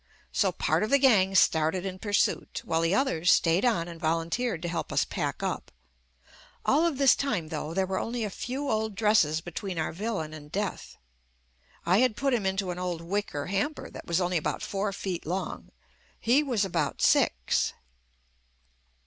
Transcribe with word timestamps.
So 0.31 0.51
part 0.51 0.81
of 0.81 0.89
the 0.89 0.97
gang 0.97 1.35
started 1.35 1.85
in 1.85 1.99
pursuit, 1.99 2.63
while 2.65 2.81
the 2.81 2.95
others 2.95 3.31
stayed 3.31 3.63
on 3.63 3.87
and 3.87 3.99
volunteered 3.99 4.63
to 4.63 4.67
help 4.67 4.91
us 4.91 5.05
pack 5.05 5.43
up. 5.43 5.71
All 6.65 6.87
of 6.87 6.97
this 6.97 7.15
time, 7.15 7.49
though, 7.49 7.75
there 7.75 7.85
were 7.85 7.99
only 7.99 8.23
a 8.23 8.31
few 8.31 8.67
old 8.67 8.95
dresses 8.95 9.41
between 9.41 9.77
our 9.77 9.91
villain 9.93 10.33
and 10.33 10.51
death. 10.51 10.97
I 11.85 11.99
had 11.99 12.15
put 12.17 12.33
him 12.33 12.47
into 12.47 12.71
an 12.71 12.79
old 12.79 13.01
wicker 13.01 13.45
hamper 13.45 13.91
that 13.91 14.07
was 14.07 14.19
only 14.19 14.37
about 14.37 14.63
four 14.63 14.91
feet 14.91 15.23
long. 15.23 15.69
He 16.19 16.41
was 16.41 16.65
about 16.65 17.03
six. 17.03 17.73